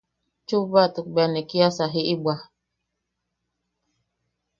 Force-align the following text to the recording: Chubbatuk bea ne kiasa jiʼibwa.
Chubbatuk 0.47 1.07
bea 1.13 1.27
ne 1.29 1.41
kiasa 1.49 1.85
jiʼibwa. 1.93 2.35